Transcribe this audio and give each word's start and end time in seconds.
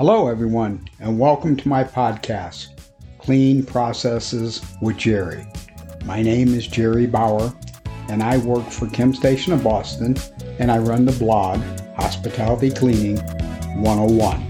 Hello, 0.00 0.28
everyone, 0.28 0.88
and 0.98 1.18
welcome 1.18 1.54
to 1.58 1.68
my 1.68 1.84
podcast, 1.84 2.68
Clean 3.18 3.62
Processes 3.62 4.64
with 4.80 4.96
Jerry. 4.96 5.46
My 6.06 6.22
name 6.22 6.54
is 6.54 6.66
Jerry 6.66 7.04
Bauer, 7.04 7.52
and 8.08 8.22
I 8.22 8.38
work 8.38 8.66
for 8.70 8.88
Chem 8.88 9.12
Station 9.12 9.52
of 9.52 9.62
Boston, 9.62 10.16
and 10.58 10.72
I 10.72 10.78
run 10.78 11.04
the 11.04 11.12
blog 11.12 11.60
Hospitality 11.96 12.70
Cleaning 12.70 13.18
101. 13.82 14.40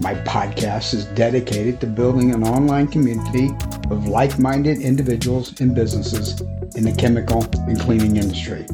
My 0.00 0.16
podcast 0.24 0.92
is 0.94 1.04
dedicated 1.04 1.80
to 1.82 1.86
building 1.86 2.34
an 2.34 2.42
online 2.42 2.88
community 2.88 3.50
of 3.92 4.08
like 4.08 4.40
minded 4.40 4.80
individuals 4.80 5.60
and 5.60 5.72
businesses 5.72 6.40
in 6.74 6.82
the 6.82 6.96
chemical 6.98 7.44
and 7.68 7.78
cleaning 7.78 8.16
industry. 8.16 8.66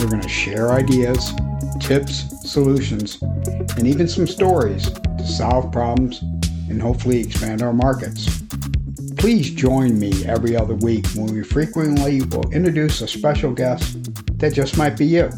We're 0.00 0.10
going 0.10 0.20
to 0.20 0.28
share 0.28 0.72
ideas, 0.72 1.32
tips, 1.78 2.24
solutions, 2.50 3.22
and 3.76 3.86
even 3.86 4.08
some 4.08 4.26
stories 4.26 4.90
to 4.90 5.26
solve 5.26 5.70
problems 5.70 6.22
and 6.68 6.80
hopefully 6.80 7.20
expand 7.20 7.62
our 7.62 7.72
markets. 7.72 8.42
Please 9.16 9.50
join 9.50 9.98
me 9.98 10.24
every 10.26 10.56
other 10.56 10.74
week 10.74 11.06
when 11.14 11.26
we 11.26 11.42
frequently 11.42 12.22
will 12.22 12.50
introduce 12.52 13.00
a 13.00 13.08
special 13.08 13.52
guest 13.52 14.12
that 14.38 14.52
just 14.52 14.76
might 14.76 14.96
be 14.96 15.06
you. 15.06 15.30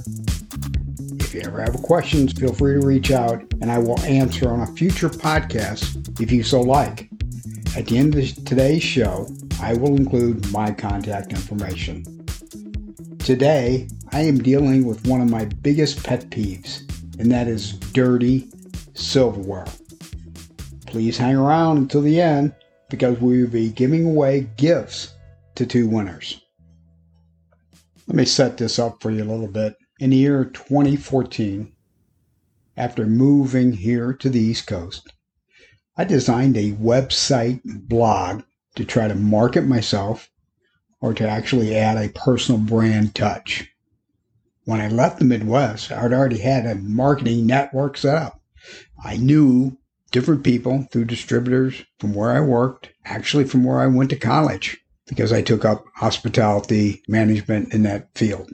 If 1.21 1.35
you 1.35 1.43
ever 1.43 1.61
have 1.61 1.75
questions, 1.83 2.33
feel 2.33 2.53
free 2.53 2.81
to 2.81 2.87
reach 2.87 3.11
out 3.11 3.43
and 3.61 3.71
I 3.71 3.79
will 3.79 4.01
answer 4.01 4.51
on 4.51 4.61
a 4.61 4.67
future 4.67 5.09
podcast 5.09 6.21
if 6.21 6.33
you 6.33 6.43
so 6.43 6.61
like. 6.61 7.09
At 7.77 7.87
the 7.87 7.99
end 7.99 8.15
of 8.17 8.45
today's 8.45 8.83
show, 8.83 9.29
I 9.61 9.75
will 9.75 9.97
include 9.97 10.51
my 10.53 10.73
contact 10.73 11.33
information. 11.33 12.05
Today, 13.19 13.89
I 14.11 14.21
am 14.23 14.39
dealing 14.39 14.87
with 14.87 15.07
one 15.07 15.21
of 15.21 15.29
my 15.29 15.45
biggest 15.45 16.03
pet 16.03 16.31
peeves, 16.31 16.88
and 17.19 17.31
that 17.31 17.49
is 17.49 17.73
dirty 17.73 18.49
silverware. 18.95 19.67
Please 20.87 21.19
hang 21.19 21.37
around 21.37 21.79
until 21.79 22.03
the 22.03 22.21
end 22.21 22.55
because 22.89 23.21
we 23.21 23.43
will 23.43 23.51
be 23.51 23.71
giving 23.71 24.07
away 24.07 24.49
gifts 24.57 25.15
to 25.55 25.67
two 25.67 25.89
winners. 25.89 26.41
Let 28.07 28.17
me 28.17 28.25
set 28.25 28.57
this 28.57 28.79
up 28.79 29.03
for 29.03 29.11
you 29.11 29.23
a 29.23 29.27
little 29.27 29.49
bit. 29.49 29.77
In 30.01 30.11
the 30.11 30.17
year 30.17 30.45
2014, 30.45 31.73
after 32.77 33.07
moving 33.07 33.73
here 33.73 34.13
to 34.15 34.31
the 34.31 34.41
East 34.41 34.67
Coast, 34.67 35.13
I 35.97 36.05
designed 36.05 36.57
a 36.57 36.73
website 36.73 37.61
blog 37.65 38.43
to 38.77 38.85
try 38.85 39.09
to 39.09 39.15
market 39.17 39.67
myself 39.67 40.31
or 41.01 41.13
to 41.15 41.29
actually 41.29 41.77
add 41.77 41.97
a 41.97 42.09
personal 42.11 42.61
brand 42.61 43.15
touch. 43.15 43.69
When 44.69 44.83
I 44.83 44.89
left 44.89 45.19
the 45.19 45.25
Midwest, 45.25 45.91
I'd 45.91 46.13
already 46.13 46.41
had 46.41 46.67
a 46.67 46.75
marketing 46.75 47.47
network 47.47 47.97
set 47.97 48.17
up. 48.17 48.43
I 49.03 49.17
knew 49.17 49.79
different 50.11 50.45
people 50.45 50.87
through 50.93 51.07
distributors 51.07 51.85
from 51.99 52.13
where 52.13 52.33
I 52.33 52.41
worked, 52.41 52.91
actually 53.07 53.45
from 53.45 53.65
where 53.65 53.81
I 53.81 53.87
went 53.87 54.11
to 54.11 54.17
college, 54.17 54.77
because 55.07 55.33
I 55.33 55.41
took 55.41 55.65
up 55.65 55.87
hospitality 55.95 57.01
management 57.09 57.73
in 57.73 57.85
that 57.85 58.11
field. 58.15 58.53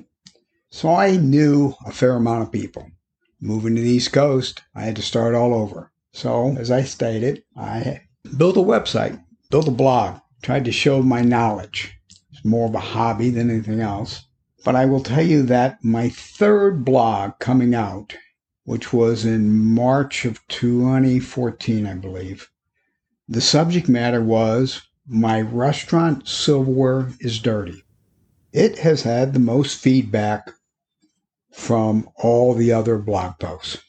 So 0.70 0.94
I 0.94 1.16
knew 1.16 1.74
a 1.84 1.90
fair 1.90 2.12
amount 2.12 2.44
of 2.44 2.52
people. 2.52 2.92
Moving 3.40 3.74
to 3.74 3.82
the 3.82 3.90
East 3.90 4.12
Coast, 4.12 4.62
I 4.72 4.82
had 4.82 4.94
to 4.94 5.02
start 5.02 5.34
all 5.34 5.52
over. 5.52 5.90
So, 6.12 6.56
as 6.56 6.70
I 6.70 6.84
stated, 6.84 7.42
I 7.56 8.02
built 8.36 8.56
a 8.56 8.60
website, 8.60 9.20
built 9.50 9.66
a 9.66 9.72
blog, 9.72 10.20
tried 10.42 10.66
to 10.66 10.70
show 10.70 11.02
my 11.02 11.22
knowledge. 11.22 11.92
It's 12.30 12.44
more 12.44 12.68
of 12.68 12.74
a 12.76 12.78
hobby 12.78 13.30
than 13.30 13.50
anything 13.50 13.80
else. 13.80 14.23
But 14.64 14.74
I 14.74 14.86
will 14.86 15.02
tell 15.02 15.22
you 15.22 15.42
that 15.42 15.84
my 15.84 16.08
third 16.08 16.86
blog 16.86 17.38
coming 17.38 17.74
out, 17.74 18.16
which 18.64 18.94
was 18.94 19.26
in 19.26 19.74
March 19.74 20.24
of 20.24 20.40
2014, 20.48 21.86
I 21.86 21.92
believe, 21.92 22.48
the 23.28 23.42
subject 23.42 23.90
matter 23.90 24.22
was 24.22 24.80
My 25.06 25.42
Restaurant 25.42 26.26
Silverware 26.26 27.12
is 27.20 27.40
Dirty. 27.40 27.84
It 28.54 28.78
has 28.78 29.02
had 29.02 29.34
the 29.34 29.38
most 29.38 29.78
feedback 29.78 30.50
from 31.53 32.08
all 32.16 32.54
the 32.54 32.72
other 32.72 32.97
blog 32.97 33.38
posts. 33.38 33.82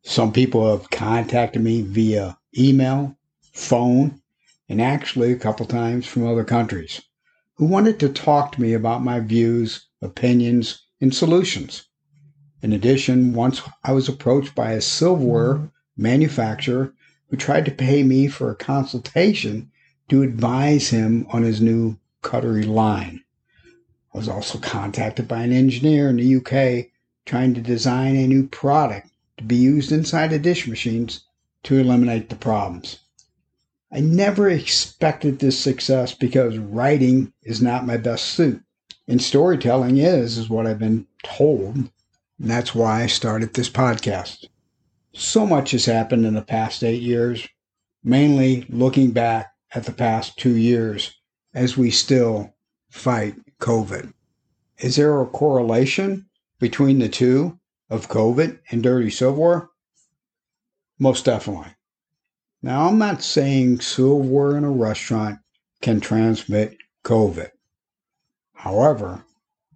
Some 0.00 0.32
people 0.32 0.70
have 0.70 0.88
contacted 0.88 1.60
me 1.60 1.82
via 1.82 2.38
email, 2.58 3.18
phone, 3.52 4.22
and 4.70 4.80
actually 4.80 5.32
a 5.32 5.38
couple 5.38 5.66
times 5.66 6.06
from 6.06 6.26
other 6.26 6.44
countries 6.44 7.02
who 7.56 7.66
wanted 7.66 8.00
to 8.00 8.08
talk 8.08 8.52
to 8.52 8.60
me 8.60 8.72
about 8.72 9.04
my 9.04 9.20
views, 9.20 9.86
opinions, 10.00 10.82
and 11.00 11.14
solutions. 11.14 11.84
In 12.62 12.72
addition, 12.72 13.32
once 13.32 13.60
I 13.84 13.92
was 13.92 14.08
approached 14.08 14.54
by 14.54 14.72
a 14.72 14.80
silverware 14.80 15.54
mm-hmm. 15.54 15.66
manufacturer 15.96 16.94
who 17.28 17.36
tried 17.36 17.64
to 17.64 17.70
pay 17.70 18.02
me 18.02 18.28
for 18.28 18.50
a 18.50 18.56
consultation 18.56 19.70
to 20.08 20.22
advise 20.22 20.90
him 20.90 21.26
on 21.30 21.42
his 21.42 21.60
new 21.60 21.98
cutlery 22.22 22.64
line. 22.64 23.20
I 24.14 24.18
was 24.18 24.28
also 24.28 24.58
contacted 24.58 25.26
by 25.26 25.42
an 25.42 25.52
engineer 25.52 26.08
in 26.08 26.16
the 26.16 26.36
UK 26.36 26.90
trying 27.24 27.54
to 27.54 27.60
design 27.60 28.16
a 28.16 28.26
new 28.26 28.46
product 28.46 29.08
to 29.38 29.44
be 29.44 29.56
used 29.56 29.90
inside 29.90 30.28
the 30.28 30.38
dish 30.38 30.68
machines 30.68 31.24
to 31.64 31.78
eliminate 31.78 32.28
the 32.28 32.36
problems. 32.36 32.98
I 33.94 34.00
never 34.00 34.48
expected 34.48 35.38
this 35.38 35.58
success 35.58 36.14
because 36.14 36.56
writing 36.56 37.32
is 37.42 37.60
not 37.60 37.84
my 37.84 37.98
best 37.98 38.24
suit. 38.24 38.62
And 39.06 39.20
storytelling 39.20 39.98
is, 39.98 40.38
is 40.38 40.48
what 40.48 40.66
I've 40.66 40.78
been 40.78 41.06
told. 41.22 41.76
And 41.76 41.90
that's 42.38 42.74
why 42.74 43.02
I 43.02 43.06
started 43.06 43.52
this 43.52 43.68
podcast. 43.68 44.46
So 45.12 45.46
much 45.46 45.72
has 45.72 45.84
happened 45.84 46.24
in 46.24 46.32
the 46.32 46.40
past 46.40 46.82
eight 46.82 47.02
years, 47.02 47.46
mainly 48.02 48.64
looking 48.70 49.10
back 49.10 49.52
at 49.74 49.84
the 49.84 49.92
past 49.92 50.38
two 50.38 50.56
years 50.56 51.14
as 51.52 51.76
we 51.76 51.90
still 51.90 52.54
fight 52.88 53.34
COVID. 53.60 54.14
Is 54.78 54.96
there 54.96 55.20
a 55.20 55.26
correlation 55.26 56.30
between 56.58 56.98
the 56.98 57.10
two 57.10 57.58
of 57.90 58.08
COVID 58.08 58.58
and 58.70 58.82
dirty 58.82 59.10
silverware? 59.10 59.68
Most 60.98 61.26
definitely. 61.26 61.74
Now, 62.64 62.86
I'm 62.86 62.98
not 62.98 63.24
saying 63.24 63.80
silverware 63.80 64.56
in 64.56 64.62
a 64.62 64.70
restaurant 64.70 65.40
can 65.80 65.98
transmit 65.98 66.76
COVID. 67.04 67.50
However, 68.54 69.24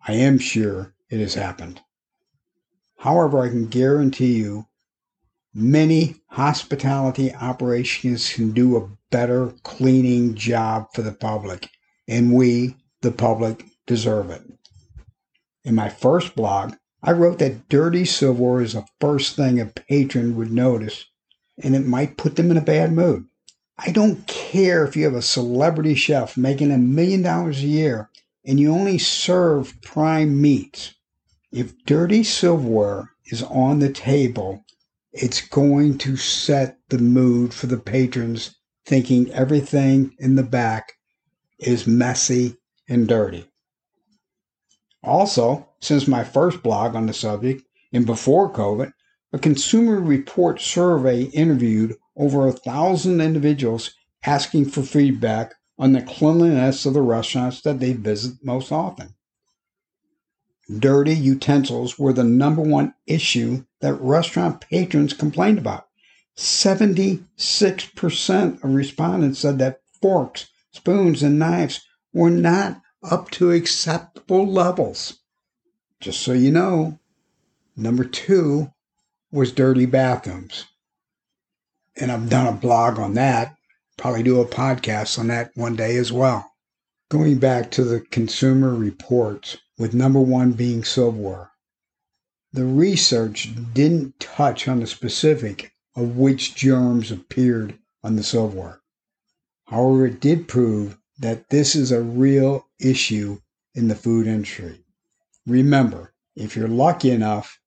I 0.06 0.12
am 0.12 0.38
sure 0.38 0.94
it 1.10 1.18
has 1.18 1.34
happened. 1.34 1.80
However, 2.98 3.40
I 3.40 3.48
can 3.48 3.66
guarantee 3.66 4.36
you 4.36 4.68
many 5.52 6.22
hospitality 6.28 7.34
operations 7.34 8.32
can 8.32 8.52
do 8.52 8.76
a 8.76 8.88
better 9.10 9.52
cleaning 9.64 10.36
job 10.36 10.86
for 10.94 11.02
the 11.02 11.12
public, 11.12 11.68
and 12.06 12.32
we, 12.32 12.76
the 13.02 13.10
public, 13.10 13.64
deserve 13.88 14.30
it. 14.30 14.42
In 15.64 15.74
my 15.74 15.88
first 15.88 16.36
blog, 16.36 16.74
I 17.02 17.10
wrote 17.12 17.40
that 17.40 17.68
dirty 17.68 18.04
silverware 18.04 18.62
is 18.62 18.74
the 18.74 18.86
first 19.00 19.34
thing 19.34 19.58
a 19.58 19.66
patron 19.66 20.36
would 20.36 20.52
notice 20.52 21.04
and 21.62 21.74
it 21.74 21.86
might 21.86 22.16
put 22.16 22.36
them 22.36 22.50
in 22.50 22.56
a 22.56 22.62
bad 22.62 22.92
mood. 22.92 23.26
I 23.78 23.90
don't 23.90 24.26
care 24.26 24.84
if 24.84 24.96
you 24.96 25.04
have 25.04 25.14
a 25.14 25.22
celebrity 25.22 25.94
chef 25.94 26.36
making 26.36 26.70
a 26.70 26.78
million 26.78 27.22
dollars 27.22 27.62
a 27.62 27.66
year 27.66 28.10
and 28.44 28.58
you 28.58 28.72
only 28.72 28.98
serve 28.98 29.80
prime 29.82 30.40
meats. 30.40 30.94
If 31.52 31.84
dirty 31.84 32.22
silverware 32.22 33.10
is 33.26 33.42
on 33.42 33.80
the 33.80 33.92
table, 33.92 34.64
it's 35.12 35.46
going 35.46 35.98
to 35.98 36.16
set 36.16 36.78
the 36.88 36.98
mood 36.98 37.52
for 37.52 37.66
the 37.66 37.78
patrons 37.78 38.54
thinking 38.84 39.30
everything 39.32 40.14
in 40.18 40.36
the 40.36 40.42
back 40.42 40.92
is 41.58 41.86
messy 41.86 42.56
and 42.88 43.08
dirty. 43.08 43.46
Also, 45.02 45.68
since 45.80 46.06
my 46.06 46.22
first 46.24 46.62
blog 46.62 46.94
on 46.94 47.06
the 47.06 47.12
subject 47.12 47.62
and 47.92 48.06
before 48.06 48.52
COVID, 48.52 48.92
a 49.32 49.38
Consumer 49.38 50.00
Report 50.00 50.60
survey 50.60 51.24
interviewed 51.24 51.96
over 52.16 52.46
a 52.46 52.52
thousand 52.52 53.20
individuals 53.20 53.94
asking 54.24 54.66
for 54.66 54.82
feedback 54.82 55.54
on 55.78 55.92
the 55.92 56.02
cleanliness 56.02 56.86
of 56.86 56.94
the 56.94 57.02
restaurants 57.02 57.60
that 57.62 57.80
they 57.80 57.92
visit 57.92 58.34
most 58.42 58.72
often. 58.72 59.14
Dirty 60.78 61.14
utensils 61.14 61.98
were 61.98 62.12
the 62.12 62.24
number 62.24 62.62
one 62.62 62.94
issue 63.06 63.64
that 63.80 63.94
restaurant 63.94 64.60
patrons 64.60 65.12
complained 65.12 65.58
about. 65.58 65.86
76% 66.36 68.64
of 68.64 68.74
respondents 68.74 69.40
said 69.40 69.58
that 69.58 69.80
forks, 70.00 70.48
spoons, 70.72 71.22
and 71.22 71.38
knives 71.38 71.82
were 72.12 72.30
not 72.30 72.82
up 73.02 73.30
to 73.30 73.52
acceptable 73.52 74.46
levels. 74.46 75.20
Just 76.00 76.20
so 76.20 76.32
you 76.32 76.50
know, 76.50 76.98
number 77.76 78.04
two 78.04 78.72
was 79.36 79.52
dirty 79.52 79.86
bathrooms. 79.86 80.64
And 81.94 82.10
I've 82.10 82.28
done 82.28 82.46
a 82.46 82.52
blog 82.52 82.98
on 82.98 83.14
that, 83.14 83.54
probably 83.96 84.22
do 84.22 84.40
a 84.40 84.46
podcast 84.46 85.18
on 85.18 85.28
that 85.28 85.50
one 85.54 85.76
day 85.76 85.96
as 85.96 86.10
well. 86.10 86.50
Going 87.10 87.38
back 87.38 87.70
to 87.72 87.84
the 87.84 88.00
consumer 88.00 88.74
reports, 88.74 89.58
with 89.78 89.92
number 89.94 90.20
one 90.20 90.52
being 90.52 90.82
silverware. 90.82 91.50
The 92.52 92.64
research 92.64 93.50
didn't 93.74 94.18
touch 94.18 94.66
on 94.66 94.80
the 94.80 94.86
specific 94.86 95.72
of 95.94 96.16
which 96.16 96.54
germs 96.54 97.10
appeared 97.10 97.78
on 98.02 98.16
the 98.16 98.22
silverware. 98.22 98.80
However, 99.66 100.06
it 100.06 100.20
did 100.20 100.48
prove 100.48 100.96
that 101.18 101.50
this 101.50 101.74
is 101.74 101.92
a 101.92 102.00
real 102.00 102.66
issue 102.78 103.40
in 103.74 103.88
the 103.88 103.94
food 103.94 104.26
industry. 104.26 104.80
Remember, 105.46 106.14
if 106.34 106.56
you're 106.56 106.68
lucky 106.68 107.10
enough 107.10 107.60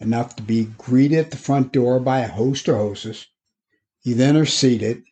enough 0.00 0.36
to 0.36 0.42
be 0.42 0.64
greeted 0.78 1.18
at 1.18 1.30
the 1.30 1.36
front 1.36 1.72
door 1.72 2.00
by 2.00 2.20
a 2.20 2.28
host 2.28 2.68
or 2.68 2.76
hostess, 2.76 3.26
you 4.02 4.14
then 4.14 4.36
are 4.36 4.46
seated. 4.46 5.02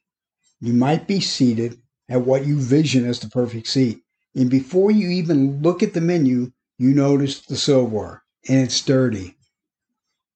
You 0.60 0.72
might 0.72 1.06
be 1.06 1.20
seated 1.20 1.78
at 2.08 2.26
what 2.26 2.46
you 2.46 2.58
vision 2.58 3.06
as 3.06 3.20
the 3.20 3.28
perfect 3.28 3.66
seat. 3.66 4.00
And 4.34 4.50
before 4.50 4.90
you 4.90 5.08
even 5.10 5.62
look 5.62 5.82
at 5.82 5.94
the 5.94 6.00
menu, 6.00 6.52
you 6.78 6.92
notice 6.92 7.40
the 7.40 7.56
silverware 7.56 8.22
and 8.48 8.60
it's 8.60 8.80
dirty. 8.80 9.36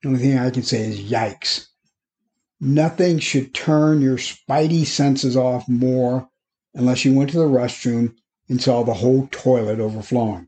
The 0.03 0.09
only 0.09 0.21
thing 0.21 0.39
I 0.39 0.51
can 0.51 0.63
say 0.63 0.83
is 0.83 1.01
yikes. 1.01 1.67
Nothing 2.61 3.19
should 3.19 3.55
turn 3.55 4.01
your 4.01 4.17
spidey 4.17 4.87
senses 4.87 5.37
off 5.37 5.69
more 5.69 6.29
unless 6.75 7.05
you 7.05 7.15
went 7.15 7.31
to 7.31 7.39
the 7.39 7.45
restroom 7.45 8.15
and 8.49 8.61
saw 8.61 8.83
the 8.83 8.95
whole 8.95 9.29
toilet 9.31 9.79
overflowing. 9.79 10.48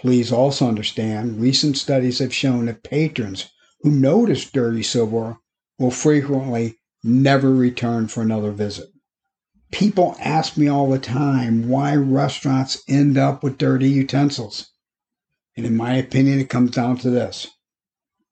Please 0.00 0.32
also 0.32 0.66
understand 0.66 1.42
recent 1.42 1.76
studies 1.76 2.20
have 2.20 2.32
shown 2.32 2.64
that 2.64 2.82
patrons 2.82 3.50
who 3.82 3.90
notice 3.90 4.50
dirty 4.50 4.82
silverware 4.82 5.36
will 5.78 5.90
frequently 5.90 6.78
never 7.04 7.52
return 7.52 8.08
for 8.08 8.22
another 8.22 8.50
visit. 8.50 8.88
People 9.70 10.16
ask 10.18 10.56
me 10.56 10.68
all 10.68 10.88
the 10.88 10.98
time 10.98 11.68
why 11.68 11.94
restaurants 11.94 12.82
end 12.88 13.18
up 13.18 13.42
with 13.42 13.58
dirty 13.58 13.90
utensils. 13.90 14.70
And 15.54 15.66
in 15.66 15.76
my 15.76 15.96
opinion, 15.96 16.38
it 16.38 16.48
comes 16.48 16.70
down 16.70 16.96
to 16.98 17.10
this 17.10 17.48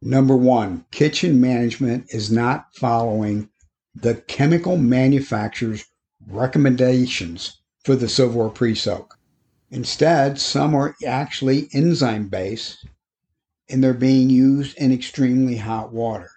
Number 0.01 0.37
one, 0.37 0.87
kitchen 0.91 1.39
management 1.39 2.07
is 2.15 2.33
not 2.33 2.75
following 2.77 3.51
the 3.95 4.15
chemical 4.15 4.79
manufacturer's 4.79 5.85
recommendations 6.27 7.61
for 7.85 7.95
the 7.95 8.09
silverware 8.09 8.49
pre 8.49 8.75
soak. 8.75 9.18
Instead, 9.71 10.41
some 10.41 10.75
are 10.75 10.97
actually 11.07 11.69
enzyme 11.73 12.29
based 12.29 12.87
and 13.69 13.85
they're 13.85 13.93
being 13.95 14.31
used 14.31 14.77
in 14.79 14.93
extremely 14.93 15.57
hot 15.57 15.93
water. 15.93 16.31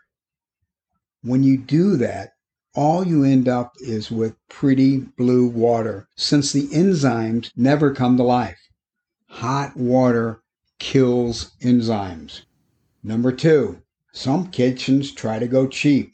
When 1.21 1.43
you 1.43 1.57
do 1.57 1.95
that, 1.97 2.31
all 2.73 3.05
you 3.05 3.23
end 3.23 3.47
up 3.47 3.73
is 3.79 4.11
with 4.11 4.35
pretty 4.49 4.97
blue 4.97 5.47
water 5.47 6.07
since 6.15 6.51
the 6.51 6.67
enzymes 6.67 7.51
never 7.55 7.93
come 7.93 8.17
to 8.17 8.23
life. 8.23 8.59
Hot 9.27 9.75
water 9.77 10.41
kills 10.79 11.51
enzymes. 11.61 12.41
Number 13.03 13.31
two, 13.31 13.81
some 14.13 14.51
kitchens 14.51 15.11
try 15.11 15.39
to 15.39 15.47
go 15.47 15.67
cheap 15.67 16.13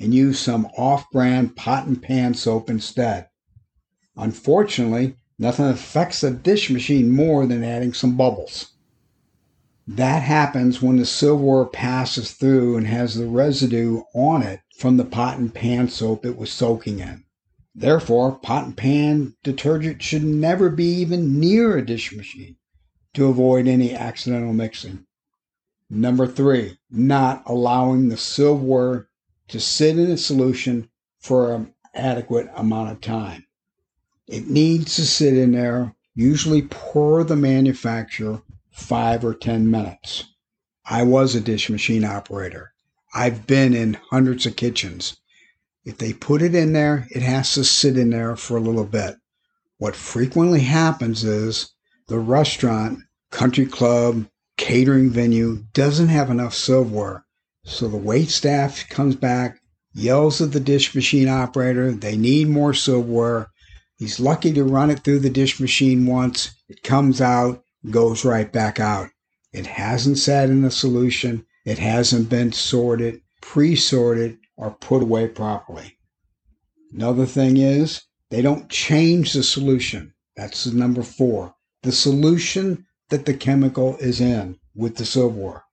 and 0.00 0.14
use 0.14 0.38
some 0.38 0.66
off 0.76 1.08
brand 1.10 1.54
pot 1.56 1.86
and 1.86 2.02
pan 2.02 2.34
soap 2.34 2.70
instead. 2.70 3.28
Unfortunately, 4.16 5.16
nothing 5.38 5.66
affects 5.66 6.22
a 6.22 6.30
dish 6.30 6.70
machine 6.70 7.10
more 7.10 7.46
than 7.46 7.64
adding 7.64 7.92
some 7.92 8.16
bubbles. 8.16 8.72
That 9.86 10.22
happens 10.22 10.82
when 10.82 10.96
the 10.96 11.06
silverware 11.06 11.66
passes 11.66 12.32
through 12.32 12.76
and 12.76 12.86
has 12.86 13.14
the 13.14 13.26
residue 13.26 14.02
on 14.14 14.42
it 14.42 14.60
from 14.76 14.96
the 14.96 15.04
pot 15.04 15.38
and 15.38 15.54
pan 15.54 15.88
soap 15.88 16.26
it 16.26 16.36
was 16.36 16.50
soaking 16.50 16.98
in. 16.98 17.24
Therefore, 17.74 18.32
pot 18.32 18.64
and 18.64 18.76
pan 18.76 19.36
detergent 19.42 20.02
should 20.02 20.24
never 20.24 20.70
be 20.70 20.86
even 20.86 21.38
near 21.38 21.76
a 21.76 21.86
dish 21.86 22.14
machine 22.14 22.56
to 23.14 23.26
avoid 23.26 23.68
any 23.68 23.94
accidental 23.94 24.52
mixing. 24.52 25.06
Number 25.88 26.26
three, 26.26 26.78
not 26.90 27.42
allowing 27.46 28.08
the 28.08 28.16
silverware 28.16 29.08
to 29.48 29.60
sit 29.60 29.98
in 29.98 30.10
a 30.10 30.16
solution 30.16 30.90
for 31.20 31.54
an 31.54 31.74
adequate 31.94 32.48
amount 32.56 32.90
of 32.90 33.00
time. 33.00 33.45
It 34.26 34.48
needs 34.48 34.96
to 34.96 35.06
sit 35.06 35.36
in 35.36 35.52
there, 35.52 35.94
usually 36.14 36.62
per 36.62 37.22
the 37.22 37.36
manufacturer, 37.36 38.42
five 38.70 39.24
or 39.24 39.34
10 39.34 39.70
minutes. 39.70 40.24
I 40.84 41.04
was 41.04 41.34
a 41.34 41.40
dish 41.40 41.70
machine 41.70 42.04
operator. 42.04 42.72
I've 43.14 43.46
been 43.46 43.72
in 43.72 43.98
hundreds 44.10 44.44
of 44.44 44.56
kitchens. 44.56 45.16
If 45.84 45.98
they 45.98 46.12
put 46.12 46.42
it 46.42 46.54
in 46.54 46.72
there, 46.72 47.06
it 47.10 47.22
has 47.22 47.54
to 47.54 47.64
sit 47.64 47.96
in 47.96 48.10
there 48.10 48.34
for 48.34 48.56
a 48.56 48.60
little 48.60 48.84
bit. 48.84 49.16
What 49.78 49.94
frequently 49.94 50.60
happens 50.60 51.22
is 51.22 51.70
the 52.08 52.18
restaurant, 52.18 53.00
country 53.30 53.66
club, 53.66 54.26
catering 54.56 55.10
venue 55.10 55.64
doesn't 55.72 56.08
have 56.08 56.30
enough 56.30 56.54
silverware. 56.54 57.24
So 57.64 57.88
the 57.88 57.96
wait 57.96 58.30
staff 58.30 58.88
comes 58.88 59.14
back, 59.14 59.60
yells 59.94 60.40
at 60.40 60.52
the 60.52 60.60
dish 60.60 60.94
machine 60.94 61.28
operator, 61.28 61.92
they 61.92 62.16
need 62.16 62.48
more 62.48 62.74
silverware. 62.74 63.50
He's 63.96 64.20
lucky 64.20 64.52
to 64.52 64.62
run 64.62 64.90
it 64.90 65.00
through 65.00 65.20
the 65.20 65.30
dish 65.30 65.58
machine 65.58 66.04
once. 66.04 66.50
It 66.68 66.82
comes 66.82 67.20
out, 67.20 67.64
goes 67.90 68.26
right 68.26 68.52
back 68.52 68.78
out. 68.78 69.08
It 69.52 69.66
hasn't 69.66 70.18
sat 70.18 70.50
in 70.50 70.64
a 70.64 70.70
solution. 70.70 71.46
It 71.64 71.78
hasn't 71.78 72.28
been 72.28 72.52
sorted, 72.52 73.22
pre 73.40 73.74
sorted, 73.74 74.38
or 74.56 74.72
put 74.72 75.02
away 75.02 75.28
properly. 75.28 75.96
Another 76.92 77.24
thing 77.24 77.56
is 77.56 78.02
they 78.30 78.42
don't 78.42 78.68
change 78.68 79.32
the 79.32 79.42
solution. 79.42 80.12
That's 80.36 80.66
number 80.66 81.02
four. 81.02 81.54
The 81.82 81.92
solution 81.92 82.86
that 83.08 83.24
the 83.24 83.34
chemical 83.34 83.96
is 83.96 84.20
in 84.20 84.58
with 84.74 84.96
the 84.96 85.06
silverware. 85.06 85.64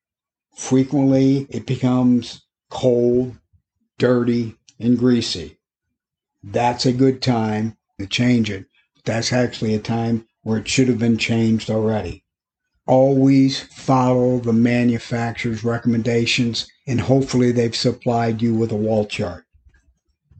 Frequently, 0.55 1.45
it 1.49 1.65
becomes 1.65 2.43
cold, 2.69 3.37
dirty, 3.97 4.55
and 4.79 4.97
greasy. 4.97 5.57
That's 6.41 6.85
a 6.85 6.93
good 6.93 7.21
time 7.21 7.77
to 7.99 8.07
change 8.07 8.49
it. 8.49 8.65
That's 9.05 9.33
actually 9.33 9.75
a 9.75 9.79
time 9.79 10.27
where 10.41 10.57
it 10.57 10.67
should 10.67 10.87
have 10.87 10.99
been 10.99 11.17
changed 11.17 11.69
already. 11.69 12.23
Always 12.85 13.63
follow 13.63 14.39
the 14.39 14.53
manufacturer's 14.53 15.63
recommendations, 15.63 16.67
and 16.85 17.01
hopefully, 17.01 17.51
they've 17.51 17.75
supplied 17.75 18.41
you 18.41 18.53
with 18.53 18.71
a 18.71 18.75
wall 18.75 19.05
chart. 19.05 19.45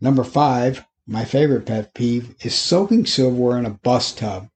Number 0.01 0.23
five, 0.23 0.85
my 1.07 1.25
favorite 1.25 1.65
pet 1.65 1.93
peeve, 1.93 2.35
is 2.41 2.55
soaking 2.55 3.05
silverware 3.05 3.57
in 3.57 3.65
a 3.65 3.69
bus 3.69 4.13
tub 4.13 4.49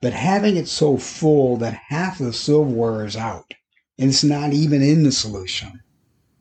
but 0.00 0.12
having 0.12 0.56
it 0.56 0.68
so 0.68 0.96
full 0.96 1.56
that 1.56 1.80
half 1.88 2.20
of 2.20 2.26
the 2.26 2.32
silverware 2.32 3.04
is 3.04 3.16
out 3.16 3.54
and 3.98 4.10
it's 4.10 4.22
not 4.22 4.52
even 4.52 4.80
in 4.80 5.02
the 5.02 5.10
solution. 5.10 5.80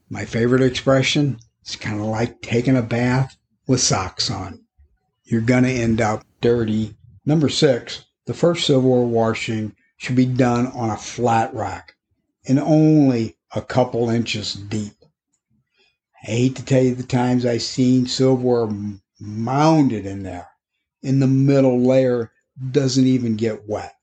My 0.10 0.26
favorite 0.26 0.62
expression 0.62 1.40
is 1.66 1.76
kind 1.76 2.00
of 2.00 2.06
like 2.06 2.42
taking 2.42 2.78
a 2.78 2.84
bath 2.84 3.36
with 3.66 3.82
socks 3.82 4.30
on. 4.30 4.64
You're 5.30 5.42
going 5.42 5.66
to 5.66 5.70
end 5.70 6.00
up 6.00 6.24
dirty. 6.40 6.96
Number 7.26 7.50
six, 7.50 8.06
the 8.28 8.34
first 8.34 8.66
silverware 8.66 9.06
washing 9.06 9.76
should 9.98 10.16
be 10.16 10.26
done 10.26 10.68
on 10.68 10.90
a 10.90 10.96
flat 10.96 11.54
rack 11.54 11.96
and 12.48 12.58
only 12.60 13.38
a 13.54 13.62
couple 13.62 14.10
inches 14.10 14.54
deep. 14.54 14.94
I 16.24 16.28
hate 16.28 16.56
to 16.56 16.64
tell 16.64 16.82
you 16.82 16.96
the 16.96 17.04
times 17.04 17.46
I've 17.46 17.62
seen 17.62 18.08
silverware 18.08 18.70
mounded 19.20 20.06
in 20.06 20.24
there. 20.24 20.48
In 21.02 21.20
the 21.20 21.28
middle 21.28 21.82
layer, 21.82 22.32
doesn't 22.72 23.06
even 23.06 23.36
get 23.36 23.68
wet. 23.68 23.94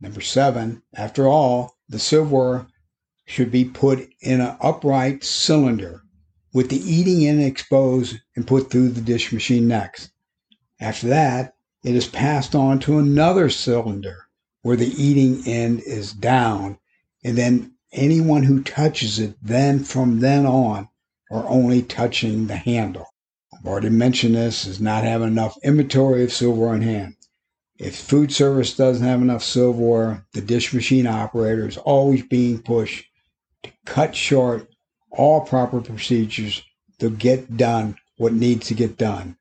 Number 0.00 0.20
seven, 0.20 0.82
after 0.92 1.28
all, 1.28 1.76
the 1.88 2.00
silverware 2.00 2.66
should 3.26 3.52
be 3.52 3.64
put 3.64 4.08
in 4.20 4.40
an 4.40 4.56
upright 4.60 5.22
cylinder 5.22 6.02
with 6.52 6.68
the 6.68 6.80
eating 6.80 7.26
end 7.26 7.40
exposed 7.40 8.16
and 8.34 8.46
put 8.46 8.70
through 8.70 8.88
the 8.88 9.00
dish 9.00 9.32
machine 9.32 9.68
next. 9.68 10.11
After 10.82 11.06
that, 11.10 11.54
it 11.84 11.94
is 11.94 12.08
passed 12.08 12.56
on 12.56 12.80
to 12.80 12.98
another 12.98 13.48
cylinder 13.50 14.26
where 14.62 14.76
the 14.76 14.92
eating 15.00 15.46
end 15.46 15.80
is 15.86 16.12
down, 16.12 16.76
and 17.22 17.38
then 17.38 17.74
anyone 17.92 18.42
who 18.42 18.64
touches 18.64 19.20
it 19.20 19.36
then 19.40 19.84
from 19.84 20.18
then 20.18 20.44
on 20.44 20.88
are 21.30 21.46
only 21.46 21.82
touching 21.82 22.48
the 22.48 22.56
handle. 22.56 23.06
I've 23.54 23.64
already 23.64 23.90
mentioned 23.90 24.34
this 24.34 24.66
is 24.66 24.80
not 24.80 25.04
having 25.04 25.28
enough 25.28 25.56
inventory 25.62 26.24
of 26.24 26.32
silver 26.32 26.70
on 26.70 26.82
hand. 26.82 27.14
If 27.78 27.94
food 27.94 28.32
service 28.32 28.76
doesn't 28.76 29.06
have 29.06 29.22
enough 29.22 29.44
silverware, 29.44 30.26
the 30.32 30.40
dish 30.40 30.74
machine 30.74 31.06
operator 31.06 31.68
is 31.68 31.76
always 31.76 32.24
being 32.24 32.60
pushed 32.60 33.04
to 33.62 33.70
cut 33.86 34.16
short 34.16 34.68
all 35.12 35.42
proper 35.42 35.80
procedures 35.80 36.60
to 36.98 37.08
get 37.08 37.56
done 37.56 37.98
what 38.16 38.32
needs 38.32 38.66
to 38.66 38.74
get 38.74 38.98
done. 38.98 39.36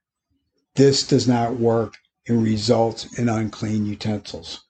This 0.75 1.05
does 1.05 1.27
not 1.27 1.59
work 1.59 1.97
and 2.27 2.43
results 2.43 3.17
in 3.17 3.29
unclean 3.29 3.85
utensils. 3.85 4.61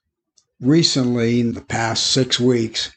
Recently, 0.60 1.40
in 1.40 1.52
the 1.52 1.60
past 1.60 2.06
six 2.08 2.40
weeks, 2.40 2.90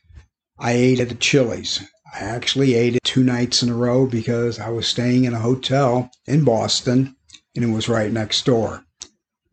I 0.57 0.71
ate 0.71 0.99
at 0.99 1.09
the 1.09 1.15
Chili's. 1.15 1.81
I 2.13 2.19
actually 2.19 2.75
ate 2.75 2.95
it 2.95 3.03
two 3.03 3.23
nights 3.23 3.61
in 3.61 3.69
a 3.69 3.75
row 3.75 4.05
because 4.05 4.59
I 4.59 4.69
was 4.69 4.87
staying 4.87 5.25
in 5.25 5.33
a 5.33 5.39
hotel 5.39 6.09
in 6.25 6.43
Boston 6.43 7.15
and 7.55 7.65
it 7.65 7.73
was 7.73 7.89
right 7.89 8.11
next 8.11 8.45
door 8.45 8.85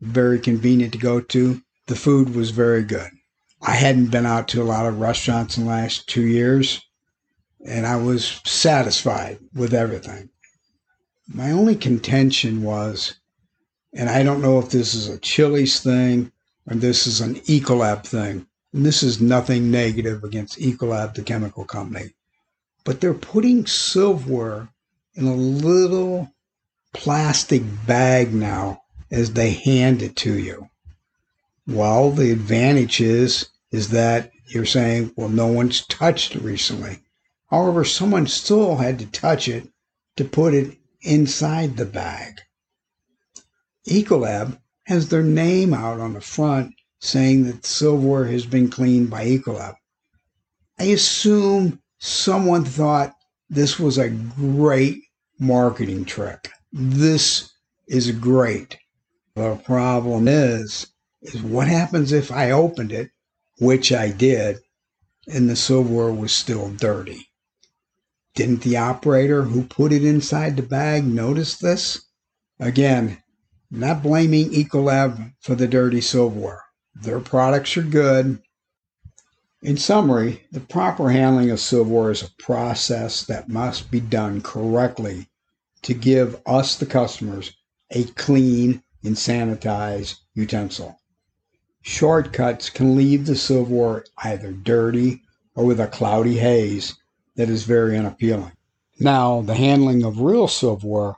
very 0.03 0.39
convenient 0.39 0.91
to 0.93 0.99
go 0.99 1.19
to. 1.19 1.61
The 1.87 1.95
food 1.95 2.35
was 2.35 2.51
very 2.51 2.83
good. 2.83 3.09
I 3.61 3.75
hadn't 3.75 4.11
been 4.11 4.25
out 4.25 4.47
to 4.49 4.61
a 4.61 4.65
lot 4.65 4.85
of 4.85 4.99
restaurants 4.99 5.57
in 5.57 5.63
the 5.63 5.69
last 5.69 6.07
two 6.07 6.25
years. 6.25 6.81
and 7.65 7.87
I 7.87 7.95
was 7.95 8.41
satisfied 8.43 9.39
with 9.53 9.73
everything. 9.73 10.27
My 11.29 11.49
only 11.51 11.77
contention 11.77 12.61
was, 12.61 13.13
and 13.93 14.09
I 14.09 14.23
don't 14.23 14.41
know 14.41 14.59
if 14.59 14.69
this 14.69 14.93
is 14.93 15.07
a 15.07 15.19
Chili's 15.19 15.79
thing 15.79 16.31
or 16.69 16.75
this 16.75 17.05
is 17.05 17.21
an 17.21 17.35
Ecolab 17.35 18.05
thing, 18.05 18.47
and 18.73 18.85
this 18.85 19.03
is 19.03 19.21
nothing 19.21 19.69
negative 19.69 20.23
against 20.23 20.59
Ecolab, 20.59 21.13
the 21.13 21.21
chemical 21.21 21.65
company, 21.65 22.13
but 22.83 23.01
they're 23.01 23.13
putting 23.13 23.65
silverware 23.65 24.69
in 25.15 25.25
a 25.25 25.35
little 25.35 26.33
plastic 26.93 27.61
bag 27.85 28.33
now 28.33 28.81
as 29.11 29.33
they 29.33 29.51
hand 29.51 30.01
it 30.01 30.15
to 30.15 30.33
you. 30.33 30.69
Well, 31.67 32.11
the 32.11 32.31
advantage 32.31 32.99
is 32.99 33.47
is 33.71 33.89
that 33.89 34.31
you're 34.47 34.65
saying, 34.65 35.13
well, 35.15 35.29
no 35.29 35.47
one's 35.47 35.85
touched 35.87 36.35
it 36.35 36.41
recently. 36.41 36.99
However, 37.49 37.83
someone 37.85 38.27
still 38.27 38.77
had 38.77 38.99
to 38.99 39.05
touch 39.05 39.47
it 39.47 39.67
to 40.15 40.25
put 40.25 40.53
it 40.53 40.77
inside 41.01 41.77
the 41.77 41.85
bag. 41.85 42.41
Ecolab 43.87 44.57
has 44.85 45.09
their 45.09 45.23
name 45.23 45.73
out 45.73 45.99
on 45.99 46.13
the 46.13 46.21
front 46.21 46.73
saying 46.99 47.43
that 47.43 47.65
silverware 47.65 48.25
has 48.25 48.45
been 48.45 48.69
cleaned 48.69 49.09
by 49.09 49.25
Ecolab. 49.25 49.75
I 50.79 50.85
assume 50.85 51.81
someone 51.99 52.65
thought 52.65 53.13
this 53.49 53.79
was 53.79 53.97
a 53.97 54.09
great 54.09 55.03
marketing 55.39 56.05
trick. 56.05 56.49
This 56.71 57.51
is 57.87 58.11
great. 58.11 58.77
The 59.35 59.55
problem 59.57 60.27
is, 60.27 60.87
is 61.21 61.41
what 61.41 61.67
happens 61.67 62.11
if 62.11 62.31
I 62.31 62.51
opened 62.51 62.91
it, 62.91 63.11
which 63.59 63.91
I 63.91 64.09
did, 64.09 64.59
and 65.27 65.49
the 65.49 65.55
silverware 65.55 66.13
was 66.13 66.31
still 66.31 66.69
dirty? 66.69 67.27
Didn't 68.35 68.61
the 68.61 68.77
operator 68.77 69.43
who 69.43 69.63
put 69.63 69.91
it 69.91 70.03
inside 70.03 70.55
the 70.57 70.63
bag 70.63 71.05
notice 71.05 71.57
this? 71.57 72.05
Again, 72.59 73.22
not 73.73 74.03
blaming 74.03 74.51
Ecolab 74.51 75.33
for 75.39 75.55
the 75.55 75.67
dirty 75.67 75.99
silverware. 75.99 76.61
Their 76.93 77.19
products 77.19 77.75
are 77.75 77.81
good. 77.81 78.39
In 79.63 79.77
summary, 79.77 80.43
the 80.51 80.59
proper 80.59 81.09
handling 81.09 81.49
of 81.49 81.59
silverware 81.59 82.11
is 82.11 82.21
a 82.21 82.29
process 82.37 83.23
that 83.23 83.49
must 83.49 83.89
be 83.89 83.99
done 83.99 84.41
correctly 84.41 85.27
to 85.81 85.95
give 85.95 86.39
us, 86.45 86.75
the 86.75 86.85
customers, 86.85 87.51
a 87.89 88.03
clean 88.03 88.83
and 89.03 89.15
sanitized 89.15 90.19
utensil. 90.35 90.99
Shortcuts 91.81 92.69
can 92.69 92.95
leave 92.95 93.25
the 93.25 93.35
silverware 93.35 94.05
either 94.23 94.51
dirty 94.51 95.23
or 95.55 95.65
with 95.65 95.79
a 95.79 95.87
cloudy 95.87 96.37
haze 96.37 96.93
that 97.35 97.49
is 97.49 97.63
very 97.63 97.97
unappealing. 97.97 98.51
Now, 98.99 99.41
the 99.41 99.55
handling 99.55 100.03
of 100.03 100.21
real 100.21 100.47
silverware 100.47 101.15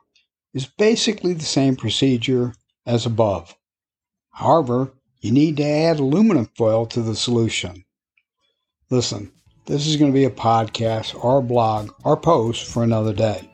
is 0.55 0.65
basically 0.65 1.33
the 1.33 1.45
same 1.45 1.75
procedure 1.75 2.55
as 2.88 3.05
above. 3.05 3.55
However, 4.31 4.93
you 5.19 5.31
need 5.31 5.57
to 5.57 5.63
add 5.63 6.00
aluminum 6.00 6.50
foil 6.57 6.85
to 6.88 7.01
the 7.01 7.15
solution. 7.15 7.83
Listen, 8.89 9.31
this 9.65 9.85
is 9.85 9.97
going 9.97 10.12
to 10.12 10.17
be 10.17 10.25
a 10.25 10.29
podcast 10.29 11.21
or 11.24 11.39
a 11.39 11.43
blog 11.43 11.91
or 12.03 12.15
post 12.15 12.71
for 12.71 12.83
another 12.83 13.13
day. 13.13 13.50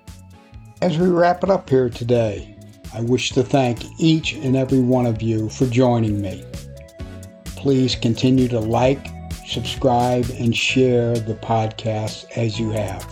As 0.82 0.98
we 0.98 1.08
wrap 1.08 1.44
it 1.44 1.50
up 1.50 1.70
here 1.70 1.90
today, 1.90 2.56
I 2.94 3.02
wish 3.02 3.32
to 3.32 3.44
thank 3.44 3.84
each 4.00 4.34
and 4.34 4.56
every 4.56 4.82
one 4.82 5.06
of 5.06 5.22
you 5.22 5.50
for 5.50 5.66
joining 5.66 6.22
me. 6.22 6.44
Please 7.46 7.96
continue 7.96 8.48
to 8.50 8.60
like, 8.60 9.08
subscribe, 9.48 10.30
and 10.38 10.56
share 10.56 11.14
the 11.16 11.36
podcast 11.36 12.26
as 12.36 12.60
you 12.60 12.72
have. 12.72 13.06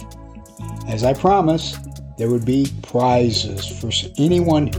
As 0.87 1.03
I 1.03 1.13
promised, 1.13 1.77
there 2.19 2.29
would 2.29 2.43
be 2.43 2.67
prizes 2.81 3.65
for 3.65 3.89
anyone, 4.17 4.69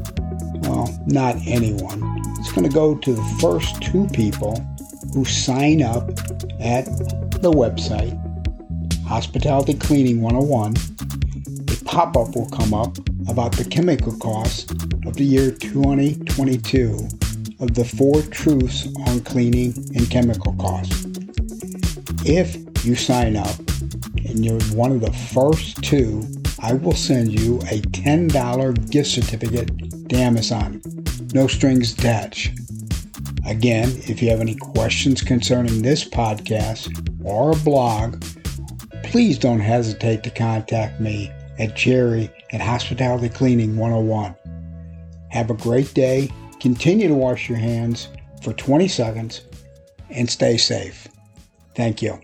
well, 0.61 0.95
not 1.07 1.37
anyone. 1.47 2.23
It's 2.39 2.53
going 2.53 2.69
to 2.69 2.73
go 2.73 2.95
to 2.95 3.15
the 3.15 3.39
first 3.41 3.81
two 3.81 4.07
people 4.09 4.61
who 5.15 5.25
sign 5.25 5.81
up 5.81 6.11
at 6.61 6.85
the 7.41 7.51
website, 7.51 8.15
Hospitality 9.07 9.73
Cleaning 9.73 10.21
101. 10.21 10.75
A 11.71 11.85
pop 11.87 12.15
up 12.15 12.37
will 12.37 12.51
come 12.51 12.75
up 12.75 12.99
about 13.27 13.53
the 13.53 13.65
chemical 13.65 14.15
cost 14.19 14.71
of 15.07 15.17
the 15.17 15.25
year 15.25 15.51
2022 15.51 17.09
of 17.59 17.75
the 17.75 17.87
four 17.87 18.21
truths 18.21 18.87
on 19.07 19.21
cleaning 19.21 19.73
and 19.97 20.11
chemical 20.11 20.53
costs. 20.57 21.07
If 22.27 22.85
you 22.85 22.95
sign 22.97 23.37
up 23.37 23.59
and 24.27 24.45
you're 24.45 24.61
one 24.75 24.93
of 24.93 25.01
the 25.01 25.13
first 25.33 25.83
two, 25.83 26.23
I 26.63 26.75
will 26.75 26.95
send 26.95 27.39
you 27.39 27.57
a 27.61 27.81
$10 27.81 28.91
gift 28.91 29.11
certificate 29.11 30.09
to 30.11 30.17
Amazon. 30.17 30.83
No 31.33 31.47
strings 31.47 31.93
attached. 31.93 32.53
Again, 33.47 33.89
if 34.07 34.21
you 34.21 34.29
have 34.31 34.41
any 34.41 34.57
questions 34.57 35.23
concerning 35.23 35.81
this 35.81 36.07
podcast 36.07 36.91
or 37.25 37.53
a 37.53 37.57
blog, 37.57 38.23
please 39.03 39.39
don't 39.39 39.61
hesitate 39.61 40.23
to 40.25 40.31
contact 40.31 41.01
me 41.01 41.31
at 41.59 41.77
Jerry 41.77 42.31
at 42.53 42.61
Hospitality 42.61 43.29
Cleaning 43.29 43.77
101. 43.77 44.35
Have 45.31 45.51
a 45.51 45.55
great 45.55 45.93
day. 45.95 46.31
Continue 46.61 47.09
to 47.09 47.15
wash 47.15 47.49
your 47.49 47.59
hands 47.59 48.09
for 48.43 48.53
20 48.53 48.87
seconds 48.87 49.43
and 50.11 50.29
stay 50.29 50.57
safe. 50.57 51.09
Thank 51.75 52.03
you. 52.03 52.21